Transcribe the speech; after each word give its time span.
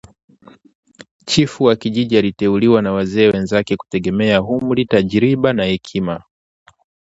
Chifu 1.25 1.63
wa 1.63 1.75
kijiji 1.75 2.17
aliteuliwa 2.17 2.81
na 2.81 2.91
wazee 2.91 3.27
wenzake 3.27 3.75
kutegemea 3.77 4.43
umri, 4.43 4.85
tajriba 4.85 5.53
na 5.53 5.63
hekima 5.65 6.23